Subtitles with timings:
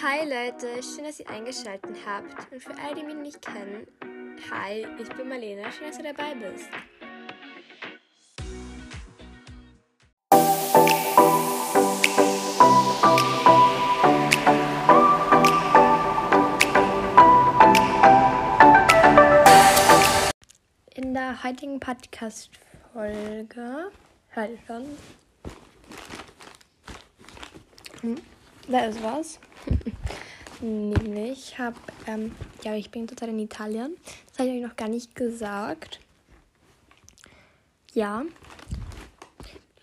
[0.00, 2.52] Hi Leute, schön, dass ihr eingeschaltet habt.
[2.52, 3.84] Und für alle, die mich nicht kennen,
[4.48, 6.68] hi, ich bin Marlene, schön, dass du dabei bist.
[20.94, 23.90] In der heutigen Podcast-Folge,
[24.36, 24.84] halt schon,
[28.02, 28.14] hm,
[28.68, 29.40] da ist was.
[30.60, 31.76] Nämlich habe,
[32.06, 33.96] ähm, ja, ich bin total in Italien.
[34.28, 36.00] Das habe ich euch noch gar nicht gesagt.
[37.94, 38.24] Ja,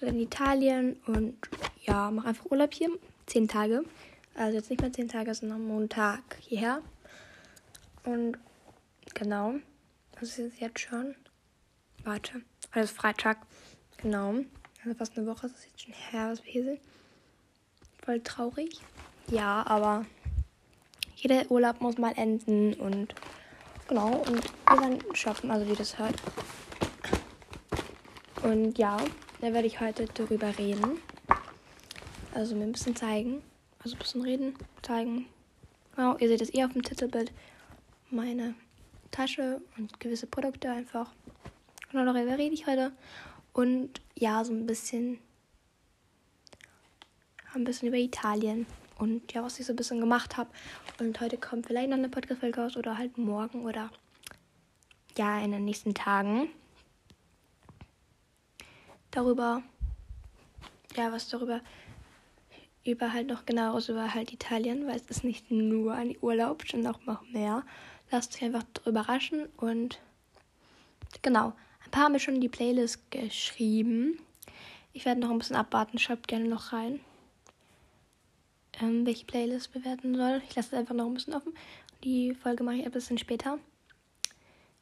[0.01, 1.37] in Italien und
[1.83, 2.89] ja, mache einfach Urlaub hier.
[3.25, 3.83] Zehn Tage.
[4.35, 6.81] Also jetzt nicht mehr zehn Tage, sondern Montag hierher.
[8.03, 8.37] Und
[9.13, 9.55] genau,
[10.19, 11.15] das ist jetzt schon.
[12.03, 12.41] Warte,
[12.75, 13.39] ist Freitag.
[13.97, 14.35] Genau.
[14.83, 16.79] Also fast eine Woche ist es jetzt schon her, was wir hier sind.
[18.03, 18.81] Voll traurig.
[19.29, 20.05] Ja, aber
[21.15, 23.15] jeder Urlaub muss mal enden und
[23.87, 24.17] genau.
[24.17, 26.21] Und wir werden shoppen, also wie das hört.
[28.43, 28.97] Und ja,
[29.41, 30.99] da werde ich heute darüber reden.
[32.33, 33.41] Also mir ein bisschen zeigen.
[33.83, 35.25] Also ein bisschen reden, zeigen.
[35.95, 37.31] Genau, ihr seht es eh auf dem Titelbild.
[38.11, 38.53] Meine
[39.09, 41.11] Tasche und gewisse Produkte einfach.
[41.91, 42.91] Genau darüber rede ich heute.
[43.53, 45.19] Und ja, so ein bisschen
[47.55, 50.49] ein bisschen über Italien und ja, was ich so ein bisschen gemacht habe.
[50.99, 53.89] Und heute kommt vielleicht noch eine Podcast-Folge raus oder halt morgen oder
[55.17, 56.49] ja, in den nächsten Tagen.
[59.11, 59.63] Darüber,
[60.95, 61.61] ja, was darüber,
[62.85, 66.95] über halt noch genaueres über halt Italien, weil es ist nicht nur ein Urlaub, sondern
[66.95, 67.63] auch noch mehr.
[68.11, 69.99] Lasst euch einfach überraschen und
[71.21, 71.53] genau.
[71.83, 74.19] Ein paar haben mir schon die Playlist geschrieben.
[74.91, 76.99] Ich werde noch ein bisschen abwarten, schreibt gerne noch rein
[78.81, 80.41] ähm, welche Playlist bewerten soll.
[80.47, 81.53] Ich lasse es einfach noch ein bisschen offen.
[82.03, 83.57] Die Folge mache ich ein bisschen später.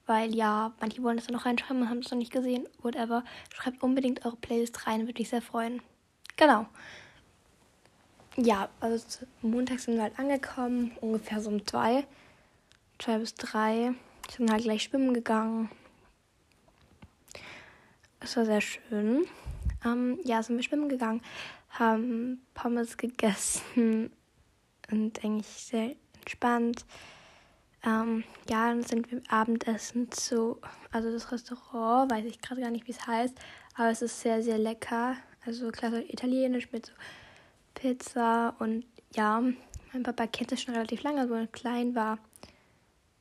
[0.06, 2.68] Weil ja, manche wollen das dann noch reinschreiben und haben es noch nicht gesehen.
[2.82, 3.24] Whatever.
[3.54, 5.82] Schreibt unbedingt eure Playlist rein, würde ich sehr freuen.
[6.36, 6.66] Genau.
[8.36, 12.06] Ja, also Montag sind wir halt angekommen, ungefähr so um zwei.
[13.00, 13.94] Zwei bis drei.
[14.36, 15.70] Sind halt gleich schwimmen gegangen.
[18.20, 19.26] Es war sehr schön.
[19.86, 21.22] Ähm, ja, sind wir schwimmen gegangen
[21.74, 24.12] haben Pommes gegessen
[24.92, 26.86] und eigentlich sehr entspannt.
[27.86, 32.88] Ähm, ja, dann sind wir Abendessen zu, also das Restaurant, weiß ich gerade gar nicht,
[32.88, 33.38] wie es heißt,
[33.76, 35.18] aber es ist sehr, sehr lecker.
[35.46, 36.94] Also klassisch italienisch mit so
[37.74, 39.44] Pizza und ja,
[39.92, 42.18] mein Papa kennt es schon relativ lange, als er klein war,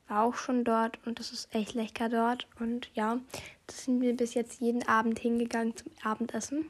[0.06, 2.46] war auch schon dort und das ist echt lecker dort.
[2.60, 3.18] Und ja,
[3.66, 6.66] das sind wir bis jetzt jeden Abend hingegangen zum Abendessen.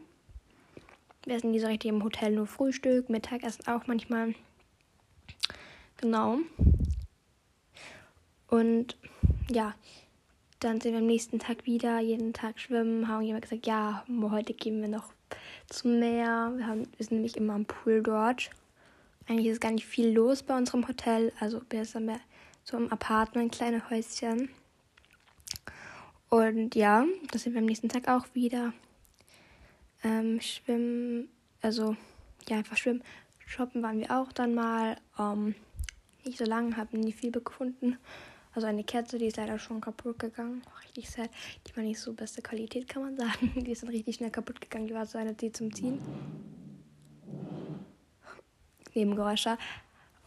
[1.25, 4.35] Wir essen diese richtig im Hotel nur Frühstück, Mittagessen auch manchmal.
[5.99, 6.39] Genau.
[8.49, 8.97] Und
[9.51, 9.75] ja,
[10.59, 14.53] dann sind wir am nächsten Tag wieder, jeden Tag schwimmen, haben jemand gesagt, ja, heute
[14.53, 15.13] gehen wir noch
[15.69, 16.53] zum Meer.
[16.57, 18.51] Wir, haben, wir sind nämlich immer am Pool dort.
[19.29, 22.21] Eigentlich ist gar nicht viel los bei unserem Hotel, also wir sind mehr
[22.65, 24.51] so im Apartment, kleine Häuschen.
[26.29, 28.73] Und ja, da sind wir am nächsten Tag auch wieder.
[30.05, 31.29] Ähm, schwimmen,
[31.61, 31.97] also
[32.49, 33.03] ja, einfach schwimmen.
[33.47, 34.97] Shoppen waren wir auch dann mal.
[35.19, 35.55] Ähm,
[36.25, 37.99] nicht so lange, haben nie viel gefunden.
[38.55, 40.63] Also eine Kerze, die ist leider schon kaputt gegangen.
[40.83, 41.31] Richtig sad.
[41.67, 43.53] Die war nicht so beste Qualität, kann man sagen.
[43.65, 44.87] Die ist dann richtig schnell kaputt gegangen.
[44.87, 46.01] Die war so eine, die zum Ziehen.
[48.95, 49.57] Nebengeräusche.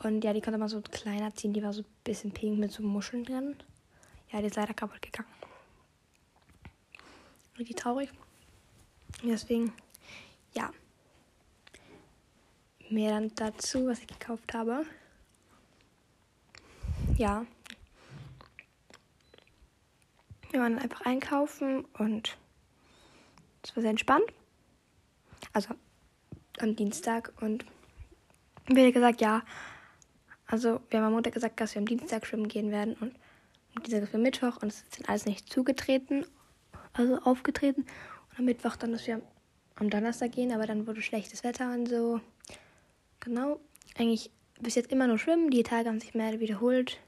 [0.03, 1.53] Und ja, die konnte man so kleiner ziehen.
[1.53, 3.55] Die war so ein bisschen pink mit so Muscheln drin.
[4.31, 5.29] Ja, die ist leider kaputt gegangen.
[7.57, 8.09] Richtig traurig.
[9.23, 9.73] Deswegen,
[10.53, 10.71] ja.
[12.89, 14.85] Mehr dann dazu, was ich gekauft habe.
[17.17, 17.45] Ja.
[20.51, 22.37] Wir waren einfach einkaufen und
[23.63, 24.25] es war sehr entspannt.
[25.53, 25.73] Also
[26.59, 27.65] am Dienstag und
[28.67, 29.43] wir haben gesagt, ja.
[30.47, 33.15] Also wir haben am Montag gesagt, dass wir am Dienstag schwimmen gehen werden und
[33.75, 36.25] am Dienstag ist Mittwoch und es ist alles nicht zugetreten,
[36.93, 37.85] also aufgetreten
[38.37, 39.21] am Mittwoch dann, dass wir
[39.75, 42.21] am Donnerstag gehen, aber dann wurde schlechtes Wetter und so.
[43.19, 43.59] Genau.
[43.97, 45.49] Eigentlich bis jetzt immer nur schwimmen.
[45.49, 46.99] Die Tage haben sich mehr wiederholt.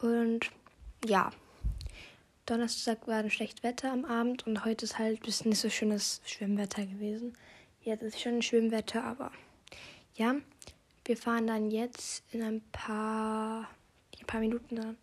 [0.00, 0.50] Und
[1.06, 1.30] ja.
[2.46, 5.68] Donnerstag war ein schlechtes Wetter am Abend und heute ist halt ein bisschen nicht so
[5.68, 7.36] schönes Schwimmwetter gewesen.
[7.82, 9.32] Jetzt ist schon Schwimmwetter, aber
[10.14, 10.36] ja.
[11.04, 13.68] Wir fahren dann jetzt in ein paar,
[14.18, 14.96] ein paar Minuten dann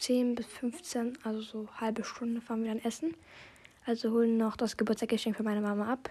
[0.00, 3.14] 10 bis 15, also so halbe Stunde fahren wir dann essen.
[3.84, 6.10] Also holen noch das Geburtstagsgeschenk für meine Mama ab.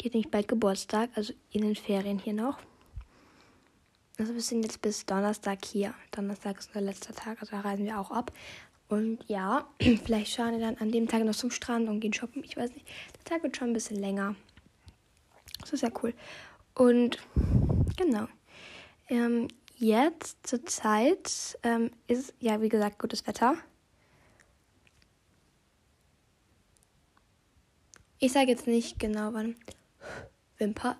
[0.00, 2.58] Die hat nämlich bald Geburtstag, also in den Ferien hier noch.
[4.18, 5.94] Also wir sind jetzt bis Donnerstag hier.
[6.10, 8.32] Donnerstag ist unser letzter Tag, also da reisen wir auch ab.
[8.88, 9.68] Und ja,
[10.04, 12.44] vielleicht schauen wir dann an dem Tag noch zum Strand und gehen shoppen.
[12.44, 12.86] Ich weiß nicht.
[13.16, 14.36] Der Tag wird schon ein bisschen länger.
[15.60, 16.14] Das ist ja cool.
[16.74, 17.18] Und
[17.96, 18.28] genau.
[19.08, 23.56] Ähm, jetzt zur Zeit ähm, ist ja wie gesagt gutes Wetter.
[28.18, 29.56] Ich sage jetzt nicht genau wann.
[30.58, 30.96] Wimper.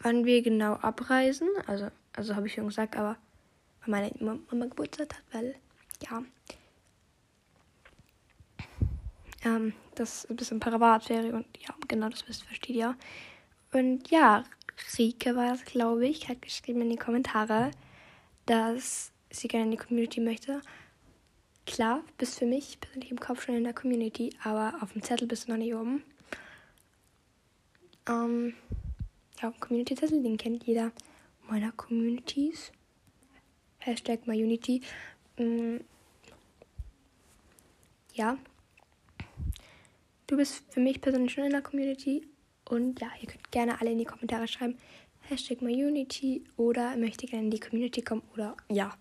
[0.00, 1.48] wann wir genau abreisen.
[1.66, 3.16] Also, also habe ich schon gesagt, aber
[3.86, 5.54] weil meine Mama Geburtstag hat, weil,
[6.08, 6.22] ja.
[9.44, 12.96] Ähm, das ist ein bisschen Privatferie und ja, genau das wisst, versteht ihr.
[13.72, 14.44] Und ja,
[14.98, 17.70] Rike war es, glaube ich, hat geschrieben in die Kommentare,
[18.46, 20.60] dass sie gerne in die Community möchte.
[21.66, 25.26] Klar, bist für mich persönlich im Kopf schon in der Community, aber auf dem Zettel
[25.26, 26.04] bist du noch nicht oben.
[28.08, 28.54] Ähm,
[29.42, 30.92] ja, Community-Zettel, den kennt jeder
[31.48, 32.70] meiner Communities.
[33.78, 34.80] Hashtag MyUnity.
[35.38, 35.78] Mm,
[38.14, 38.38] ja.
[40.28, 42.26] Du bist für mich persönlich schon in der Community.
[42.68, 44.78] Und ja, ihr könnt gerne alle in die Kommentare schreiben.
[45.28, 48.96] Hashtag MyUnity oder möchte gerne in die Community kommen oder ja,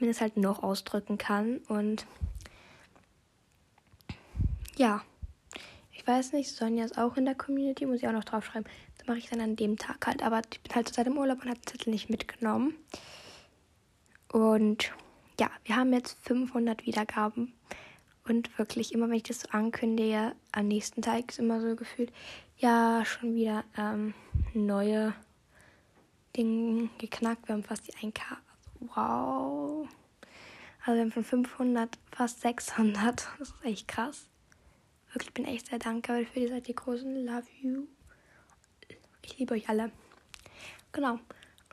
[0.00, 1.58] man es halt noch ausdrücken kann.
[1.68, 2.06] Und
[4.76, 5.02] ja,
[5.92, 8.68] ich weiß nicht, Sonja ist auch in der Community, muss ich auch noch draufschreiben
[9.08, 10.22] mache ich dann an dem Tag halt.
[10.22, 12.74] Aber ich bin halt zurzeit im Urlaub und habe den Zettel nicht mitgenommen.
[14.30, 14.92] Und
[15.40, 17.54] ja, wir haben jetzt 500 Wiedergaben.
[18.28, 22.12] Und wirklich, immer wenn ich das so ankündige, am nächsten Tag ist immer so gefühlt,
[22.58, 24.12] ja, schon wieder ähm,
[24.52, 25.14] neue
[26.36, 27.48] Dinge geknackt.
[27.48, 28.20] Wir haben fast die 1K.
[28.80, 29.88] Wow.
[30.84, 33.28] Also wir haben von 500 fast 600.
[33.38, 34.28] Das ist echt krass.
[35.12, 37.26] Wirklich, ich bin echt sehr dankbar für die seid die großen.
[37.26, 37.86] Love you.
[39.22, 39.90] Ich liebe euch alle.
[40.92, 41.18] Genau.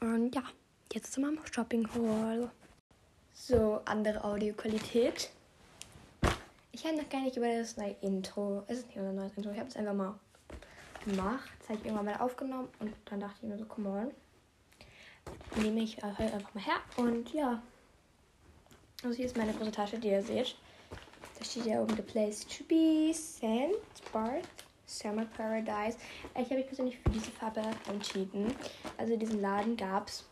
[0.01, 0.43] Und ja,
[0.93, 2.49] jetzt zu meinem Shopping Haul.
[3.33, 5.29] So, andere Audioqualität.
[6.71, 8.63] Ich habe noch gar nicht über das neue Intro.
[8.67, 9.51] Es ist nicht unser neues Intro.
[9.51, 10.19] Ich habe es einfach mal
[11.05, 11.49] gemacht.
[11.59, 12.69] Das habe ich irgendwann mal aufgenommen.
[12.79, 14.11] Und dann dachte ich mir so, come on.
[15.55, 16.77] Nehme ich heute einfach mal her.
[16.97, 17.61] Und ja.
[19.03, 20.55] Also hier ist meine große Tasche, die ihr seht.
[21.37, 24.43] Da steht ja oben The Place to Be, Sand, Spark,
[24.85, 25.97] Summer Paradise.
[26.33, 28.55] Ich habe mich persönlich für diese Farbe entschieden.
[28.97, 30.25] Also diesen Laden gab es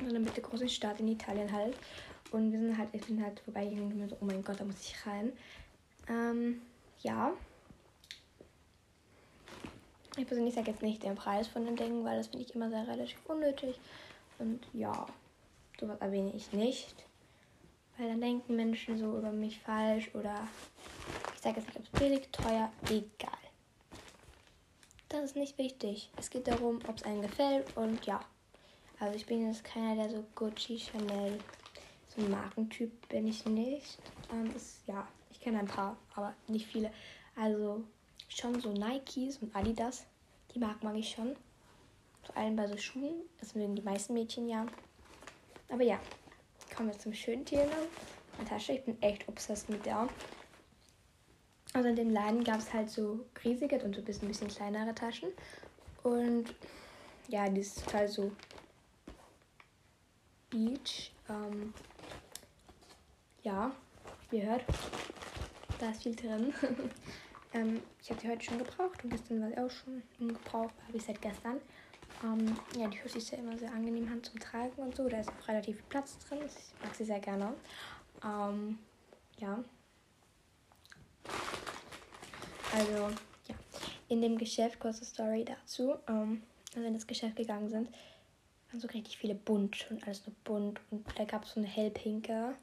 [0.00, 1.76] in einer mittelgroßen Stadt in Italien halt.
[2.30, 4.80] Und wir sind halt, ich bin halt vorbeigegangen und so, oh mein Gott, da muss
[4.80, 5.32] ich rein.
[6.08, 6.62] Ähm,
[7.00, 7.32] ja.
[10.16, 12.68] Ich persönlich sage jetzt nicht den Preis von den Dingen, weil das finde ich immer
[12.68, 13.78] sehr relativ unnötig.
[14.38, 15.06] Und ja,
[15.78, 17.04] sowas erwähne ich nicht.
[17.96, 20.48] Weil dann denken Menschen so über mich falsch oder
[21.34, 23.30] ich sage jetzt nicht, ob es billig, teuer, egal.
[25.08, 26.10] Das ist nicht wichtig.
[26.16, 28.20] Es geht darum, ob es einem gefällt und ja.
[28.98, 31.38] Also ich bin jetzt keiner, der so Gucci, Chanel,
[32.08, 33.98] so ein Markentyp bin ich nicht.
[34.32, 36.92] Ähm, ist, ja, ich kenne ein paar, aber nicht viele.
[37.36, 37.82] Also
[38.30, 40.06] schon so Nikes und Adidas.
[40.54, 41.36] Die mag mag ich schon.
[42.22, 43.22] Vor allem bei so Schuhen.
[43.38, 44.66] Das mögen die meisten Mädchen ja.
[45.68, 46.00] Aber ja,
[46.74, 47.76] kommen wir zum schönen Thema.
[48.36, 48.72] Meine Tasche.
[48.72, 50.08] Ich bin echt obsessed mit der.
[51.72, 54.48] Also in dem Laden gab es halt so riesige und so ein bisschen, ein bisschen
[54.48, 55.28] kleinere Taschen.
[56.02, 56.54] Und
[57.28, 58.32] ja, die ist total so
[60.48, 61.12] Beach.
[61.28, 61.72] Ähm,
[63.42, 63.72] ja,
[64.30, 64.64] wie ihr hört,
[65.78, 66.52] da ist viel drin.
[67.52, 70.70] ähm, ich habe die heute schon gebraucht und gestern war sie auch schon im Gebrauch,
[70.86, 71.60] habe ich seit gestern.
[72.22, 75.08] Ähm, ja, die Hose ist ja immer sehr angenehm Hand zum Tragen und so.
[75.08, 76.38] Da ist auch relativ viel Platz drin.
[76.44, 77.54] Ich mag sie sehr gerne.
[78.24, 78.78] Ähm,
[79.38, 79.64] ja.
[82.72, 83.10] Also,
[83.48, 83.54] ja.
[84.08, 87.88] In dem Geschäft, kurze Story dazu, ähm, als wir in das Geschäft gegangen sind,
[88.70, 90.80] waren so richtig viele bunt und alles nur bunt.
[90.90, 92.54] Und da gab es so eine hellpinke.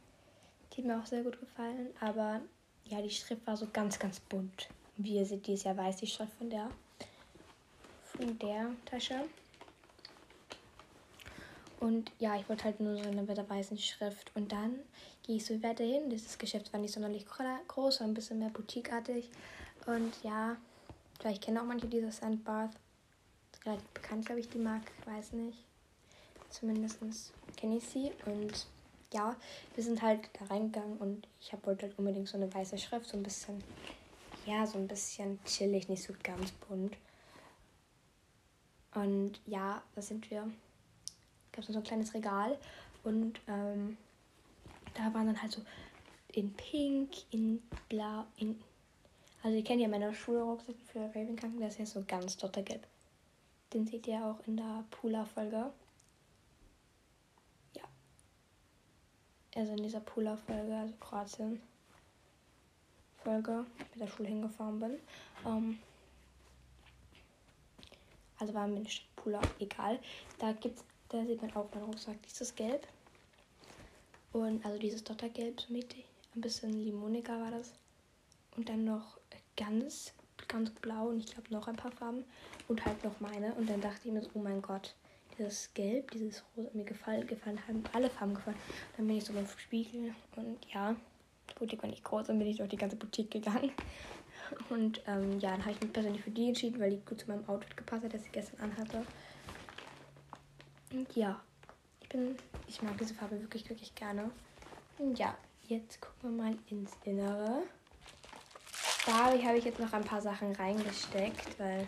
[0.74, 1.88] Die hat mir auch sehr gut gefallen.
[2.00, 2.42] Aber
[2.90, 4.70] ja, die Schrift war so ganz, ganz bunt.
[4.98, 6.70] Wie ihr seht, die ist ja weiß, die Schrift von der,
[8.04, 9.26] von der Tasche.
[11.80, 14.32] Und ja, ich wollte halt nur so eine mit der weißen Schrift.
[14.36, 14.80] Und dann
[15.24, 16.10] gehe ich so weiter hin.
[16.10, 19.30] Dieses Geschäft war nicht sonderlich groß, war ein bisschen mehr boutiqueartig.
[19.86, 20.58] Und ja,
[21.20, 22.72] vielleicht kennen auch manche diese Sandbath.
[23.52, 24.92] Ist relativ bekannt, glaube ich, die Marke.
[25.00, 25.60] Ich weiß nicht.
[26.50, 27.00] Zumindest
[27.56, 28.12] kenne ich sie.
[28.26, 28.66] Und
[29.14, 29.36] ja,
[29.76, 33.08] wir sind halt da reingegangen und ich hab, wollte halt unbedingt so eine weiße Schrift.
[33.08, 33.64] So ein bisschen,
[34.46, 36.98] ja, so ein bisschen chillig, nicht so ganz bunt.
[38.94, 40.50] Und ja, da sind wir.
[41.52, 42.58] Gab es so ein kleines Regal
[43.04, 43.98] und ähm,
[44.94, 45.62] da waren dann halt so
[46.34, 48.60] in Pink, in Blau, in
[49.44, 52.86] also ihr kennt ja meine Schulrucksäcke für Ravenclaw, das ist ja so ganz dottergelb.
[53.74, 55.72] Den seht ihr auch in der Pula-Folge.
[59.58, 61.60] Also in dieser Pula-Folge, also Kroatien.
[63.24, 65.00] Folge mit der Schule hingefahren bin.
[65.44, 65.80] Ähm,
[68.38, 70.00] also war mir nicht Pula egal.
[70.38, 72.22] Da gibt's, da sieht man auch meinen Rucksack.
[72.22, 72.88] Dieses Gelb.
[74.32, 76.06] Und also dieses Dottergelb, so mittig.
[76.36, 77.74] Ein bisschen limoniger war das.
[78.56, 79.18] Und dann noch
[79.56, 80.14] ganz,
[80.48, 82.26] ganz blau und ich glaube noch ein paar Farben.
[82.68, 83.56] Und halt noch meine.
[83.56, 84.94] Und dann dachte ich mir so, oh mein Gott,
[85.38, 88.58] dieses Gelb, dieses Rosa, mir gefallen, gefallen haben alle Farben gefallen.
[88.96, 90.96] Dann bin ich so beim Spiegel und ja,
[91.50, 93.72] die Boutique war nicht groß, dann bin ich durch die ganze Boutique gegangen.
[94.70, 97.28] Und ähm, ja, dann habe ich mich persönlich für die entschieden, weil die gut zu
[97.28, 99.04] meinem Outfit gepasst hat, das ich gestern anhatte.
[100.92, 101.42] Und ja,
[102.02, 104.32] ich bin, ich mag diese Farbe wirklich, wirklich gerne.
[104.98, 105.36] Und ja,
[105.68, 107.64] jetzt gucken wir mal ins Innere.
[109.06, 111.88] Da habe ich jetzt noch ein paar Sachen reingesteckt, weil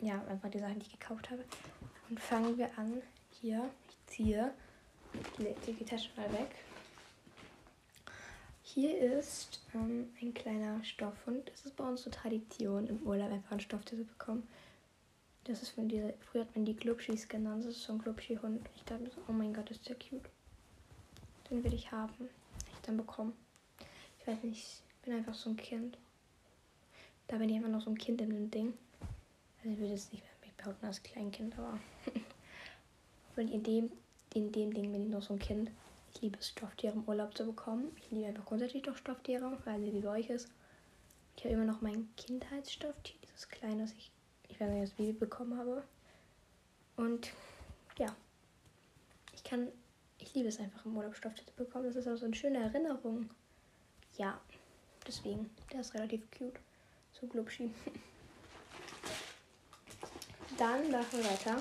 [0.00, 1.44] ja, einfach die Sachen, die ich gekauft habe.
[2.08, 3.02] Und fangen wir an.
[3.40, 4.52] Hier, ich ziehe
[5.38, 6.54] die, die Tasche mal weg.
[8.62, 11.50] Hier ist ähm, ein kleiner Stoffhund.
[11.50, 14.46] Das ist bei uns so Tradition, im Urlaub einfach einen Stofftier zu bekommen.
[15.44, 17.64] Das ist von dieser, früher hat man die Glubschis genannt.
[17.64, 18.68] Das ist so ein Glubschi-Hund.
[18.74, 20.28] Ich dachte so, oh mein Gott, ist der cute.
[21.48, 22.28] Den will ich haben.
[22.74, 23.32] Ich dann bekommen.
[24.20, 25.96] Ich weiß nicht, ich bin einfach so ein Kind.
[27.28, 28.74] Da bin ich einfach noch so ein Kind in dem Ding.
[29.66, 31.76] Also ich würde jetzt nicht mehr mich behaupten als Kleinkind, aber
[33.36, 33.90] in dem,
[34.32, 35.72] in dem Ding bin ich noch so ein Kind.
[36.14, 37.90] Ich liebe es, Stofftiere im Urlaub zu bekommen.
[38.00, 40.48] Ich liebe einfach grundsätzlich doch Stofftiere, weil sie wie bei euch ist.
[41.36, 44.12] Ich habe immer noch mein Kindheitsstofftier, dieses kleine, das ich,
[44.48, 45.82] ich weiß nicht, das Baby bekommen habe.
[46.94, 47.32] Und
[47.98, 48.14] ja,
[49.34, 49.66] ich kann,
[50.18, 51.86] ich liebe es einfach im Urlaub Stofftier zu bekommen.
[51.86, 53.28] Das ist auch so eine schöne Erinnerung.
[54.16, 54.40] Ja,
[55.04, 56.60] deswegen, der ist relativ cute.
[57.12, 57.74] So glubschi.
[60.58, 61.60] Dann machen wir weiter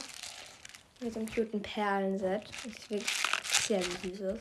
[1.01, 2.43] mit so einem cuten Perlenset.
[2.47, 3.11] Das ist wirklich
[3.51, 4.39] sehr süßes.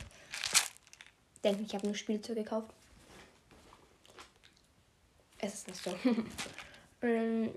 [1.42, 2.73] Denke, ich habe nur Spielzeug gekauft.
[5.38, 5.99] Es ist nicht so.
[7.02, 7.50] Ähm,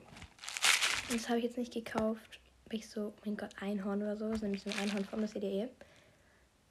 [1.10, 2.42] das habe ich jetzt nicht gekauft.
[2.66, 4.25] Weil ich so, mein Gott, Einhorn oder so.
[4.25, 5.70] Das ist nämlich so ein Einhorn von der CDE.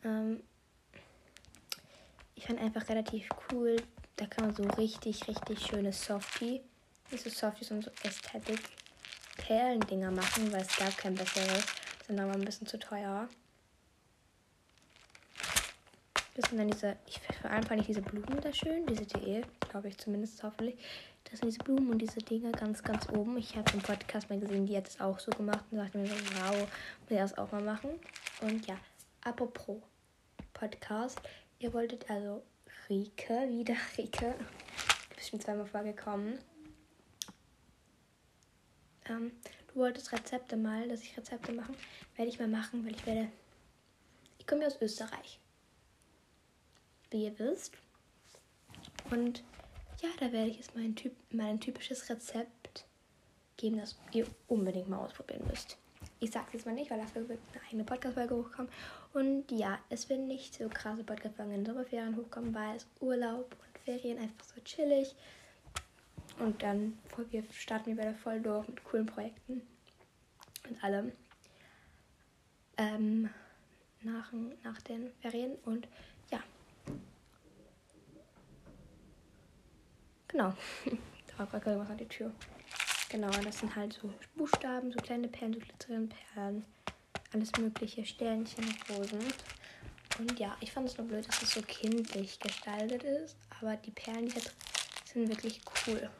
[0.04, 0.42] Ähm,
[2.34, 3.76] ich fand einfach relativ cool.
[4.16, 6.60] Da kann man so richtig, richtig schöne Softie.
[7.10, 8.60] Nicht so Softie, sondern so Ästhetik.
[9.36, 11.64] Perlendinger machen, weil es gab kein besseres.
[12.06, 13.28] Sind aber ein bisschen zu teuer.
[16.34, 19.42] Das sind dann diese, ich vor allem fand ich diese Blumen da schön, diese TE,
[19.70, 20.76] glaube ich zumindest hoffentlich.
[21.24, 23.38] Das sind diese Blumen und diese Dinge ganz, ganz oben.
[23.38, 26.06] Ich habe im Podcast mal gesehen, die hat es auch so gemacht und sagte mir
[26.06, 26.68] so, wow,
[27.08, 27.90] will ich das auch mal machen.
[28.42, 28.76] Und ja,
[29.22, 29.78] apropos
[30.52, 31.20] Podcast,
[31.58, 32.42] ihr wolltet also
[32.88, 34.34] Rike, wieder Rike,
[35.16, 36.38] bestimmt zweimal vorgekommen.
[39.08, 39.32] Ähm,
[39.68, 41.74] du wolltest Rezepte mal, dass ich Rezepte machen,
[42.16, 43.28] werde ich mal machen, weil ich werde,
[44.38, 45.40] ich komme ja aus Österreich
[47.10, 47.72] wie ihr wisst.
[49.10, 49.42] Und
[50.02, 52.84] ja, da werde ich jetzt mein, typ, mein typisches Rezept
[53.56, 55.78] geben, das ihr unbedingt mal ausprobieren müsst.
[56.20, 58.70] Ich sage es jetzt mal nicht, weil dafür wird eine eigene Podcast-Folge hochkommen.
[59.12, 63.52] Und ja, es wird nicht so krasse Podcast-Folgen in den Sommerferien hochkommen, weil es Urlaub
[63.52, 65.14] und Ferien einfach so chillig.
[66.38, 66.98] Und dann
[67.30, 69.62] wir starten wir wieder voll durch mit coolen Projekten
[70.68, 71.12] und allem.
[72.76, 73.30] Ähm,
[74.02, 75.56] nach, nach den Ferien.
[75.64, 75.88] Und
[80.36, 80.52] Genau.
[81.38, 82.30] da war gerade was an die Tür.
[83.08, 86.64] Genau, das sind halt so Buchstaben, so kleine Perlen, so glitzerende Perlen.
[87.32, 89.24] Alles mögliche, Sternchen, Rosen.
[90.18, 93.36] Und ja, ich fand es nur blöd, dass es so kindlich gestaltet ist.
[93.60, 94.42] Aber die Perlen, hier
[95.10, 96.10] sind wirklich cool.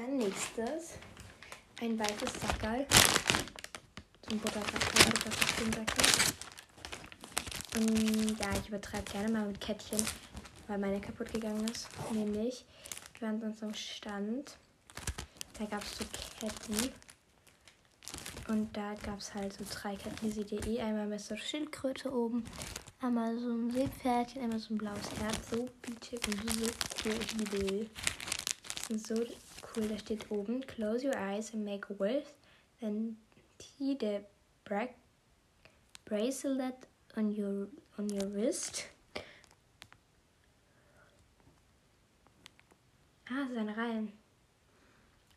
[0.00, 0.98] Dann nächstes
[1.80, 2.86] ein weißes Sackerl.
[4.30, 6.34] Buttersackerl, Buttersackerl.
[7.76, 9.98] Und ja, ich übertreibe gerne mal mit Kettchen
[10.70, 11.88] weil meine kaputt gegangen ist.
[12.12, 12.64] Nämlich,
[13.18, 14.56] wir waren sonst am Stand.
[15.58, 16.04] Da gab es so
[16.38, 16.92] Ketten.
[18.48, 20.80] Und da gab es halt so drei Ketten, die seht ihr eh.
[20.80, 22.44] Einmal mit so Schildkröte oben,
[23.00, 25.50] einmal so ein Seepferdchen, einmal so ein blaues Herz.
[25.50, 26.70] So bietig und so
[27.04, 27.14] cool.
[27.20, 27.90] Ich liebe
[28.96, 29.14] So
[29.72, 32.24] cool, da steht oben, close your eyes and make a wish.
[32.80, 33.16] Then
[33.58, 34.22] tie the
[36.04, 36.86] bracelet
[37.16, 38.88] on your, on your wrist.
[43.30, 44.12] Ah, seine Reihen.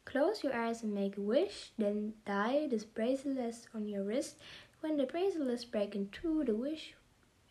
[0.05, 4.37] Close your eyes and make a wish, then tie this bracelet on your wrist.
[4.81, 6.93] When the bracelets break in two, the wish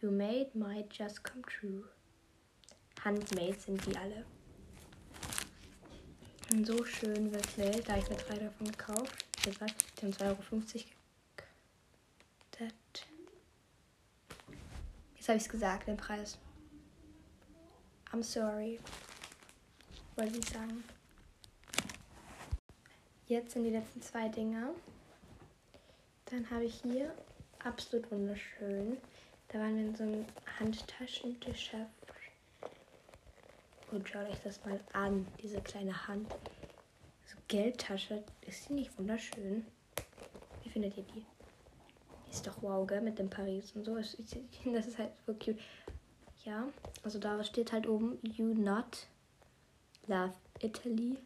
[0.00, 1.84] you made might just come true.
[3.04, 4.24] Handmade sind die alle.
[6.52, 7.82] Sind so schön, wirklich.
[7.84, 9.24] Da ich mir drei davon gekauft.
[9.42, 10.36] Wie gesagt, die haben 2,50 Euro
[12.56, 13.06] gekostet.
[15.16, 16.36] Jetzt habe ich es gesagt, den Preis.
[18.12, 18.78] I'm sorry.
[20.16, 20.84] Wollte ich sagen.
[23.28, 24.74] Jetzt sind die letzten zwei Dinger.
[26.26, 27.14] Dann habe ich hier
[27.60, 28.98] absolut wunderschön.
[29.48, 30.26] Da waren wir in so einem
[30.58, 32.11] Handtaschengeschäft.
[33.92, 36.26] Und schaut euch das mal an, diese kleine Hand.
[37.26, 38.24] So Geldtasche.
[38.40, 39.66] Ist die nicht wunderschön?
[40.62, 41.26] Wie findet ihr die?
[42.26, 43.02] Die ist doch wow, gell?
[43.02, 43.94] Mit dem Paris und so.
[43.96, 44.14] Das
[44.86, 45.58] ist halt so cute.
[46.44, 46.66] Ja,
[47.04, 49.06] also da steht halt oben, you not
[50.06, 51.18] love Italy.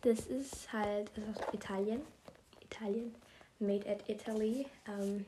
[0.00, 2.00] Das ist halt ist aus Italien.
[2.62, 3.14] Italien.
[3.58, 4.66] Made at Italy.
[4.88, 5.26] Ähm,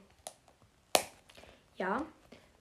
[1.77, 2.07] ja,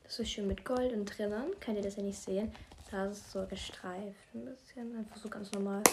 [0.08, 1.52] ist schön mit Gold und drinnen.
[1.60, 2.52] Könnt ihr das ja nicht sehen.
[2.90, 4.34] Da ist es so gestreift.
[4.34, 4.96] Ein bisschen.
[4.98, 5.84] Einfach so ganz normal.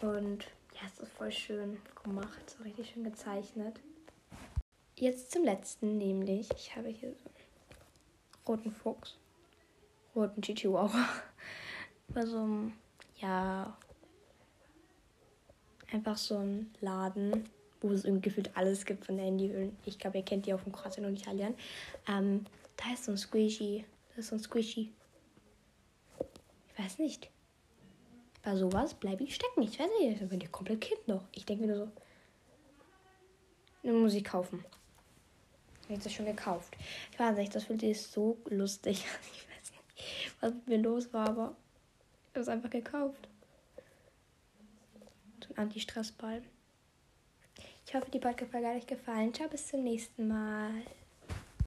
[0.00, 2.50] Und ja, es ist voll schön gemacht.
[2.56, 3.80] So richtig schön gezeichnet.
[4.94, 9.16] Jetzt zum letzten, nämlich, ich habe hier so einen roten Fuchs.
[10.14, 11.08] Roten Chihuahua.
[12.08, 12.72] Bei so einem,
[13.16, 13.76] ja,
[15.92, 17.48] einfach so ein Laden,
[17.80, 19.76] wo es irgendwie gefühlt alles gibt von Handyhüllen.
[19.84, 21.54] Ich glaube, ihr kennt die auch von Kroatien und Italien.
[22.08, 22.44] Ähm,
[22.76, 23.84] da ist so ein Squishy.
[24.10, 24.92] Das ist so ein Squishy.
[26.68, 27.30] Ich weiß nicht.
[28.42, 29.62] Bei sowas bleibe ich stecken.
[29.62, 31.24] Ich weiß nicht, dann bin ich komplett Kind noch.
[31.32, 31.92] Ich denke mir nur so,
[33.82, 34.64] eine Musik kaufen.
[35.88, 36.76] Ich habe es schon gekauft.
[37.12, 39.04] Ich weiß nicht, das fühlt sich so lustig.
[39.20, 41.56] Ich weiß nicht, was mit mir los war, aber
[42.22, 43.28] ich habe es einfach gekauft.
[45.42, 46.42] So ein Anti-Stress-Ball.
[47.88, 49.32] Ich hoffe, die Podcast-Folge hat euch gefallen.
[49.32, 50.82] Ciao, bis zum nächsten Mal.